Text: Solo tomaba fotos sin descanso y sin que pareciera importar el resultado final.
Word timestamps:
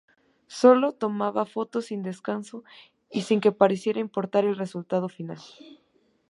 Solo 0.47 0.93
tomaba 0.93 1.45
fotos 1.45 1.85
sin 1.85 2.01
descanso 2.01 2.63
y 3.11 3.21
sin 3.21 3.39
que 3.39 3.51
pareciera 3.51 3.99
importar 3.99 4.45
el 4.45 4.55
resultado 4.57 5.09
final. 5.09 5.37